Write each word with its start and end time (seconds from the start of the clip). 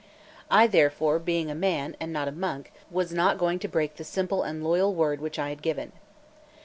I 0.49 0.65
therefore, 0.65 1.19
being 1.19 1.51
a 1.51 1.53
man, 1.53 1.95
and 1.99 2.11
not 2.11 2.27
a 2.27 2.31
monk, 2.31 2.71
was 2.89 3.13
not 3.13 3.37
going 3.37 3.59
to 3.59 3.67
break 3.67 3.97
the 3.97 4.03
simple 4.03 4.41
and 4.41 4.63
loyal 4.63 4.95
word 4.95 5.21
which 5.21 5.37
I 5.37 5.49
had 5.49 5.61
given. 5.61 5.91